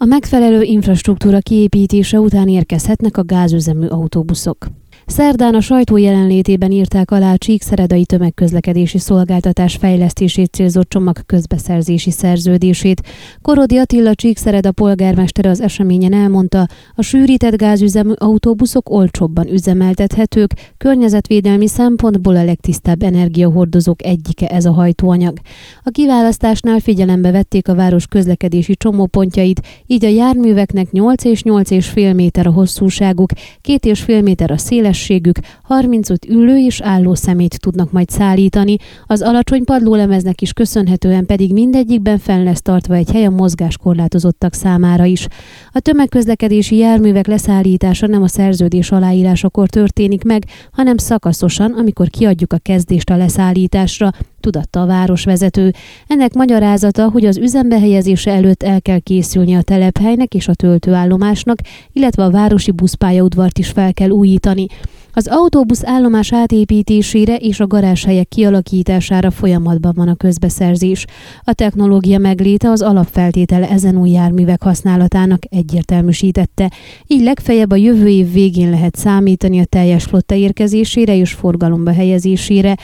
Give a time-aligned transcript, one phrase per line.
[0.00, 4.66] A megfelelő infrastruktúra kiépítése után érkezhetnek a gázüzemű autóbuszok.
[5.06, 13.02] Szerdán a sajtó jelenlétében írták alá a Csíkszeredai tömegközlekedési szolgáltatás fejlesztését célzó csomag közbeszerzési szerződését.
[13.42, 22.36] Korodi Attila Csíkszereda polgármester az eseményen elmondta, a sűrített gázüzemű autóbuszok olcsóbban üzemeltethetők, környezetvédelmi szempontból
[22.36, 25.38] a legtisztább energiahordozók egyike ez a hajtóanyag.
[25.82, 31.86] A kiválasztásnál figyelembe vették a város közlekedési csomópontjait, így a járműveknek 8 és 8 és
[31.86, 37.14] fél méter a hosszúságuk, 2 és fél méter a széles szélességük 35 ülő és álló
[37.14, 43.10] szemét tudnak majd szállítani, az alacsony padlólemeznek is köszönhetően pedig mindegyikben fenn lesz tartva egy
[43.10, 45.26] hely a mozgáskorlátozottak számára is.
[45.72, 52.58] A tömegközlekedési járművek leszállítása nem a szerződés aláírásakor történik meg, hanem szakaszosan, amikor kiadjuk a
[52.58, 54.10] kezdést a leszállításra,
[54.50, 55.72] tudatta a városvezető.
[56.06, 61.58] Ennek magyarázata, hogy az üzembe helyezése előtt el kell készülni a telephelynek és a töltőállomásnak,
[61.92, 64.66] illetve a városi buszpályaudvart is fel kell újítani.
[65.12, 71.04] Az autóbusz állomás átépítésére és a garázshelyek kialakítására folyamatban van a közbeszerzés.
[71.42, 76.70] A technológia megléte az alapfeltétele ezen új járművek használatának egyértelműsítette.
[77.06, 82.76] Így legfeljebb a jövő év végén lehet számítani a teljes flotta érkezésére és forgalomba helyezésére.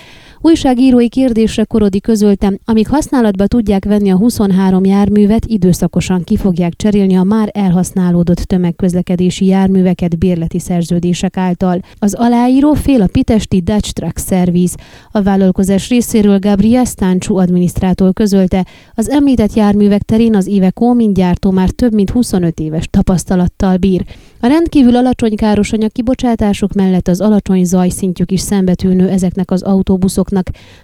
[0.46, 7.16] Újságírói kérdésre Korodi közöltem, amíg használatba tudják venni a 23 járművet, időszakosan ki fogják cserélni
[7.16, 11.80] a már elhasználódott tömegközlekedési járműveket bérleti szerződések által.
[11.98, 14.76] Az aláíró fél a Pitesti Dutch Truck Service.
[15.10, 21.50] A vállalkozás részéről Gabriel Stáncsú adminisztrátor közölte, az említett járművek terén az évek mint gyártó
[21.50, 24.04] már több mint 25 éves tapasztalattal bír.
[24.40, 30.32] A rendkívül alacsony károsanyag kibocsátások mellett az alacsony zajszintjük is szembetűnő ezeknek az autóbuszoknak.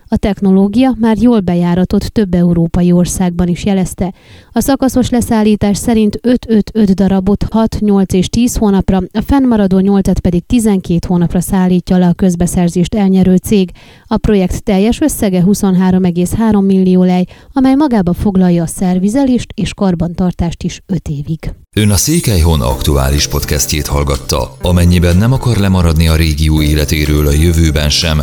[0.09, 4.13] A technológia már jól bejáratott több európai országban is jelezte.
[4.53, 10.47] A szakaszos leszállítás szerint 5-5-5 darabot 6, 8 és 10 hónapra, a fennmaradó 8-et pedig
[10.47, 13.71] 12 hónapra szállítja le a közbeszerzést elnyerő cég.
[14.07, 20.83] A projekt teljes összege 23,3 millió lej, amely magába foglalja a szervizelést és karbantartást is
[20.87, 21.53] 5 évig.
[21.77, 24.57] Ön a Székelyhon aktuális podcastjét hallgatta.
[24.63, 28.23] Amennyiben nem akar lemaradni a régió életéről a jövőben sem,